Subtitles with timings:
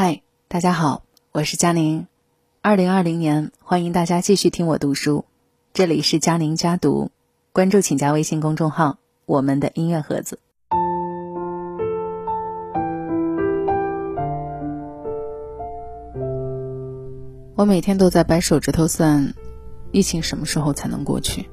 [0.00, 1.02] 嗨，大家好，
[1.32, 2.06] 我是佳宁。
[2.62, 5.24] 二零二零年，欢迎大家继续听我读书。
[5.72, 7.10] 这里是佳宁家读，
[7.52, 10.38] 关注请加微信公众号“我们的音乐盒子”。
[17.56, 19.34] 我每天都在掰手指头算，
[19.90, 21.50] 疫情什么时候才能过去？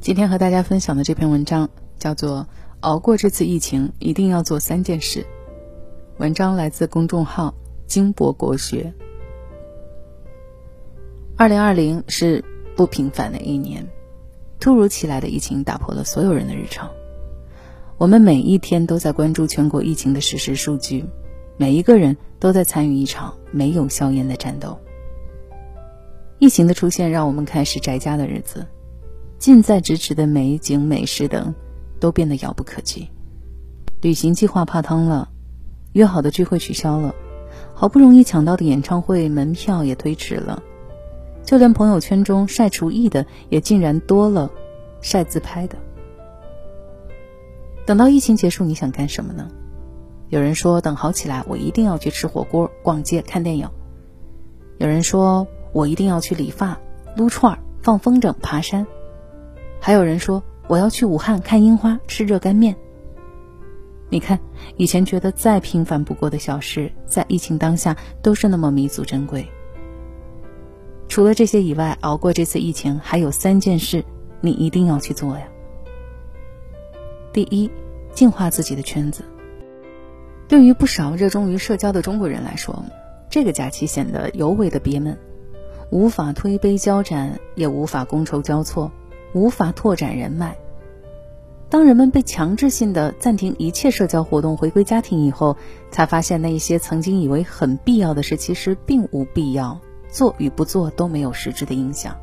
[0.00, 1.68] 今天和大家分享的这篇文章
[1.98, 2.38] 叫做
[2.80, 5.20] 《熬过这次疫情，一定要做三件事》。
[6.18, 7.54] 文章来自公众号
[7.88, 8.92] “金博国学”。
[11.36, 12.44] 二零二零是
[12.76, 13.88] 不平凡的一年，
[14.60, 16.90] 突如其来的疫情打破了所有人的日常。
[17.96, 21.02] 我们每一天都在关注全国疫情的实时数据，
[21.56, 24.78] 每一个人都在参与一场没有硝烟的战斗。
[26.38, 28.66] 疫情的出现让我们开始宅家的日子，
[29.38, 31.54] 近在咫尺的美景、美食等
[31.98, 33.08] 都变得遥不可及，
[34.02, 35.30] 旅行计划泡汤了。
[35.92, 37.14] 约好的聚会取消了，
[37.74, 40.62] 好不容易抢到的演唱会门票也推迟了，
[41.44, 44.50] 就连朋友圈中晒厨艺的也竟然多了
[45.00, 45.76] 晒自拍的。
[47.84, 49.48] 等到疫情结束，你想干什么呢？
[50.30, 53.66] 有人说等好起来，我一定要去吃火锅、逛街、看电影；
[54.78, 56.78] 有人说我一定要去理发、
[57.16, 58.86] 撸串、放风筝、爬山；
[59.78, 62.74] 还有人说我要去武汉看樱花、吃热干面。
[64.12, 64.38] 你看，
[64.76, 69.48] 以前觉得再平凡不过的小事，在疫情当下都是那么弥足珍贵。
[71.08, 74.04] 除了这些以外，熬过这次疫情，还有三件事
[74.42, 75.48] 你一定要去做呀。
[77.32, 77.70] 第一，
[78.12, 79.24] 净化自己的圈子。
[80.46, 82.84] 对于不少热衷于社交的中国人来说，
[83.30, 85.18] 这个假期显得尤为的憋闷，
[85.88, 88.92] 无法推杯交盏，也无法觥筹交错，
[89.32, 90.54] 无法拓展人脉。
[91.72, 95.56] 当人们被强制性的暂停一切社交活动，回归家庭以后，
[95.90, 102.14] 才发现那一些曾经以为很必要的事，其实并无必要，做与不做都没有实质的影响。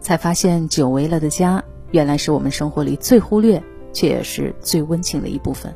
[0.00, 1.62] 才发现久违了的家，
[1.92, 3.62] 原来是我们生活里最忽略
[3.92, 5.72] 却也是最温情的一部分。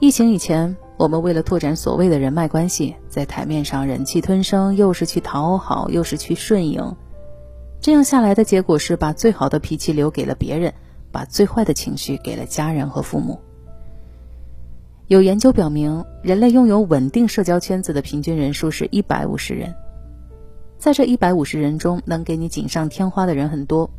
[0.00, 6.94] 疫情以前，我们为了拓展所谓的人脉关系，在台面上忍气吞声，又是去讨好，又是去顺应。
[7.84, 10.72] 这样下来的结果是把最好的脾气留给了别人，
[11.12, 13.38] 把最坏的情绪给了家人和父母。
[15.06, 19.74] 有研究表明，人类拥有稳定社交圈子的平均人数是一百五十人。
[20.78, 23.90] 在这一百五十人中，能给你锦上添花的人很多，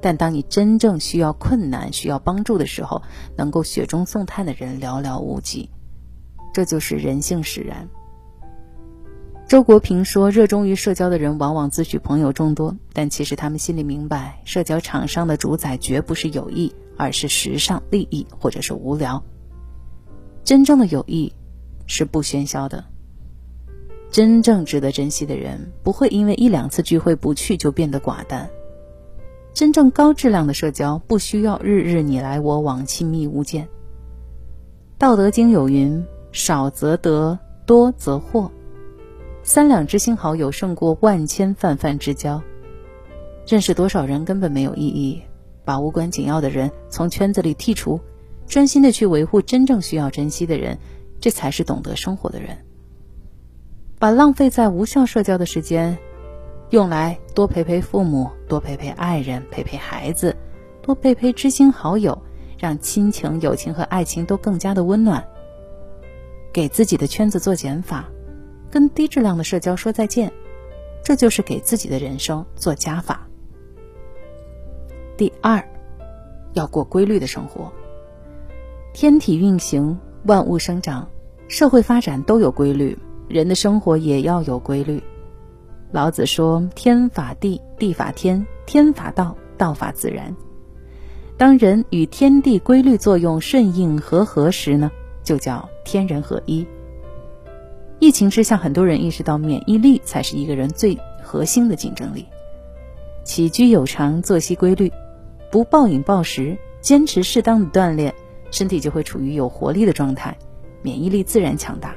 [0.00, 3.00] 但当你真正需要困难、需要帮助的时候，
[3.36, 5.70] 能够雪中送炭的人寥寥无几。
[6.52, 7.88] 这就是人性使然。
[9.54, 19.22] 周国平说：“热衷于社交的人，往往自诩朋友众多，但其实他们心里明白，社交场上的主宰绝不是友谊，而是时尚、利益或者是无聊。
[20.42, 21.32] 真正的友谊
[21.86, 22.84] 是不喧嚣的。
[24.10, 28.50] 真正值得珍惜的人，不会因为一两次聚会不去就变得寡淡。
[29.52, 33.64] 真正高质量的社交，不需要日日你来我往、亲密无间。
[34.98, 38.50] 《道德经》有云：少则得，多则惑。”
[39.46, 42.42] 三两知心好友胜过万千泛泛之交。
[43.46, 45.20] 认识多少人根本没有意义，
[45.66, 48.00] 把无关紧要的人从圈子里剔除，
[48.46, 50.78] 专心的去维护真正需要珍惜的人，
[51.20, 52.56] 这才是懂得生活的人。
[53.98, 55.98] 把浪费在无效社交的时间，
[56.70, 60.34] 用来多陪陪父母，多陪陪爱人，陪陪孩子，
[60.80, 62.18] 多陪陪知心好友，
[62.58, 65.22] 让亲情、友情和爱情都更加的温暖。
[66.50, 68.08] 给自己的圈子做减法。
[68.74, 70.32] 跟低质量的社交说再见，
[71.04, 73.24] 这就是给自己的人生做加法。
[75.16, 75.64] 第二，
[76.54, 77.72] 要过规律的生活。
[78.92, 81.08] 天体运行，万物生长，
[81.46, 82.98] 社会发展都有规律，
[83.28, 85.00] 人的生活也要有规律。
[85.92, 90.34] 老子说：“天法地，地法天，天法道，道法自然。”
[91.38, 94.90] 当人与天地规律作用顺应和合时呢，
[95.22, 96.66] 就叫天人合一。
[98.00, 102.26] 疫情之下，很多人意识到免疫力才是一个人最核心的竞争力。
[103.22, 104.92] 起居有常，作息规律，
[105.50, 108.14] 不暴饮暴食，坚持适当的锻炼，
[108.50, 110.36] 身体就会处于有活力的状态，
[110.82, 111.94] 免疫力自然强大。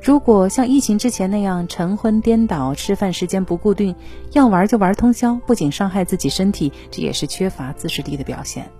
[0.00, 3.94] 如果像疫情之前那样晨昏颠倒，吃饭时间不固定，
[4.32, 8.70] 要玩就玩通宵，不仅伤害自己身体，这也是缺乏自制力的表现。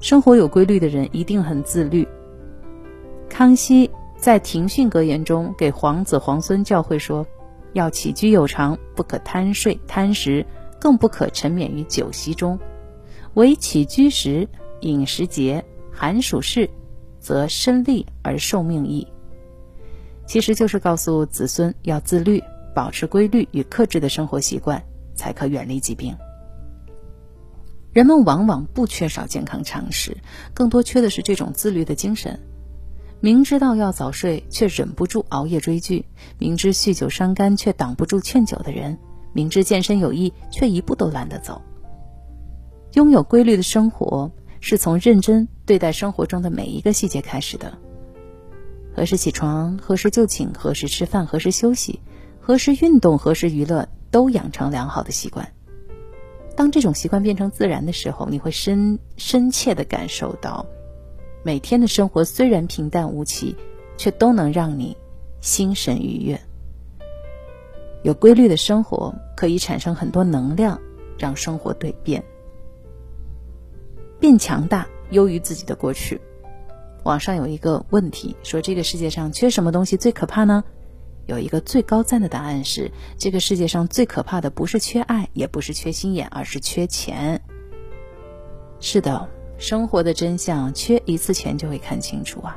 [0.00, 2.08] 生活有规律的人一定很自律。
[3.28, 3.90] 康熙。
[4.20, 7.26] 在庭训格言中，给皇子皇孙教诲说：
[7.72, 10.44] 要起居有常，不可贪睡贪食，
[10.78, 12.58] 更不可沉湎于酒席中。
[13.34, 14.46] 唯起居时，
[14.82, 16.68] 饮食节，寒暑适，
[17.18, 19.08] 则身利而受命矣。
[20.26, 22.42] 其实就是告诉子孙要自律，
[22.74, 24.84] 保持规律与克制的生活习惯，
[25.14, 26.14] 才可远离疾病。
[27.94, 30.14] 人们往往不缺少健康常识，
[30.52, 32.38] 更多缺的是这种自律的精神。
[33.22, 36.02] 明知道要早睡，却忍不住熬夜追剧；
[36.38, 38.96] 明知酗酒伤肝，却挡不住劝酒的人；
[39.34, 41.60] 明知健身有益，却一步都懒得走。
[42.94, 44.30] 拥有规律的生活，
[44.60, 47.76] 是从认真对待生活中的每一个细节开始的。
[48.96, 52.00] 何时起床，何时就寝，何时吃饭，何时休息，
[52.40, 55.46] 何时运动，何时娱乐，都养成良好的习惯。
[56.56, 60.64] 当这种习惯变成自然的时候，你会深深切的感受到。
[61.42, 63.56] 每天的生活虽然平淡无奇，
[63.96, 64.96] 却都能让你
[65.40, 66.40] 心神愉悦。
[68.02, 70.80] 有规律的生活可以产生很多能量，
[71.18, 72.22] 让生活蜕变，
[74.18, 76.20] 变强大，优于自己的过去。
[77.04, 80.62] 网上有一个问题说：这个世界上缺什么东西最可怕呢？
[81.26, 87.40] 有一个最高赞的答案是：这个世界上最可怕的不是缺爱，也不是缺心眼，而是缺钱。
[88.78, 89.26] 是的。
[89.60, 92.56] 生活的真相，缺一次钱就会看清楚啊！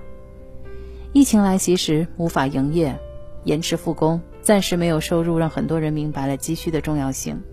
[1.11, 2.97] 疫情来袭时无法营业，
[3.44, 7.44] 延迟复工，暂时没有收入，让很多人明白了积蓄的重要性。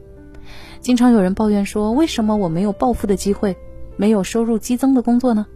[0.80, 3.56] 经常有人抱怨说：“为什么我没有暴富的机会，
[3.96, 5.48] 没有收入激增的工作呢？”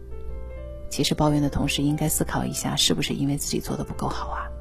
[0.91, 4.51] 其实抱怨的同时，应该思考一下，是不是因为自己做的不够好啊？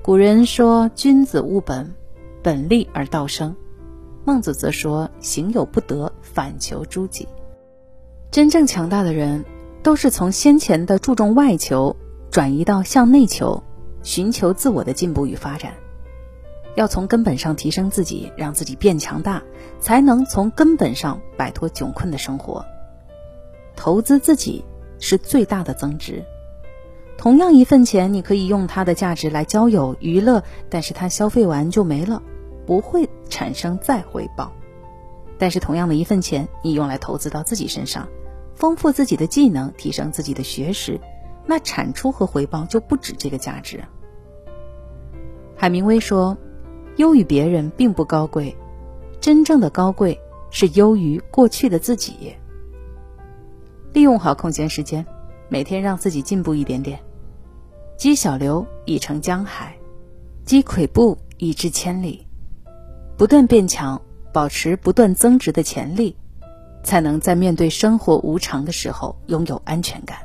[0.00, 1.92] 古人说：“君子务本，
[2.40, 3.56] 本立而道生。”
[4.24, 7.26] 孟子则说：“行有不得，反求诸己。”
[8.30, 9.46] 真正强大的人，
[9.82, 11.96] 都是从先前的注重外求，
[12.30, 13.62] 转移到向内求，
[14.02, 15.72] 寻求自我的进步与发展。
[16.74, 19.42] 要从根本上提升自己，让自己变强大，
[19.80, 22.64] 才能从根本上摆脱窘困的生活。
[23.74, 24.62] 投资自己
[25.00, 26.22] 是最大的增值。
[27.16, 32.22] 同样一份钱，你可以用它的价值来交友娱乐，但是它消费完就没了，
[32.66, 34.52] 不会产生再回报。
[35.38, 38.08] 但是同样的一份钱，你用来投资到自己身上。
[38.54, 41.00] 丰富自己的技能，提升自己的学识，
[41.46, 43.84] 那产出和回报就不止这个价值。
[45.56, 46.36] 海明威说
[46.98, 48.56] ：“优于别人并不高贵，
[49.20, 50.20] 真正的高贵
[50.50, 52.34] 是优于过去的自己。”
[53.94, 55.06] 利用好空闲时间，
[55.48, 56.98] 每天让自己进步一点点。
[57.96, 59.76] 积小流已成江海，
[60.44, 62.26] 积跬步以至千里。
[63.16, 64.00] 不断变强，
[64.38, 66.16] 保持不断增值的潜力。
[66.84, 70.16] 才能在面对生活无常的时候拥有安全感，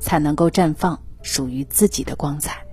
[0.00, 2.64] 才能够绽放属于自己的光彩。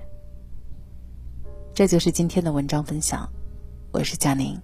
[1.73, 3.29] 这就是今天的文章分享，
[3.91, 4.57] 我是佳宁，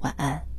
[0.00, 0.49] 晚安。